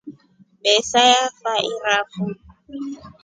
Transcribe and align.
Besa 0.61 0.99
yavairafu. 1.13 2.23